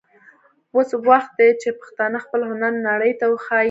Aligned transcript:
اوس 0.73 0.89
وخت 1.09 1.31
دی 1.39 1.49
چې 1.61 1.69
پښتانه 1.79 2.17
خپل 2.25 2.41
هنر 2.49 2.73
نړۍ 2.87 3.11
ته 3.19 3.25
وښايي. 3.31 3.59